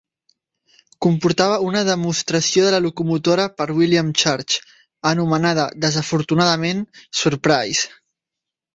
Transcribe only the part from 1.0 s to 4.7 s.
Comportava una demostració de la locomotora per William Church,